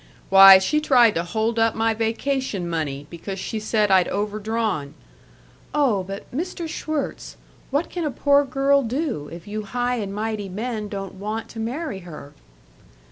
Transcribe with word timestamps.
Why, 0.29 0.57
she 0.57 0.81
tried 0.81 1.13
to 1.13 1.21
hold 1.23 1.59
up 1.59 1.75
my 1.75 1.93
vacation 1.93 2.67
money, 2.67 3.05
because 3.11 3.37
she 3.37 3.59
said 3.59 3.91
I'd 3.91 4.07
overdrawn" 4.07 4.95
"Oh, 5.75 6.01
but 6.01 6.25
Mr. 6.35 6.67
Schwirtz, 6.67 7.37
what 7.69 7.87
can 7.91 8.03
a 8.03 8.09
poor 8.09 8.43
girl 8.43 8.81
do, 8.81 9.29
if 9.31 9.47
you 9.47 9.61
high 9.61 9.97
and 9.97 10.11
mighty 10.11 10.49
men 10.49 10.87
don't 10.87 11.13
want 11.13 11.49
to 11.49 11.59
marry 11.59 11.99
her?" 11.99 12.33